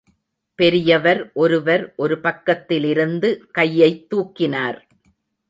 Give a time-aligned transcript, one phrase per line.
[0.55, 4.87] பெரியவர் ஒருவர் ஒரு பக்கத்திலிருந்து கையைத் தூக்கினார்.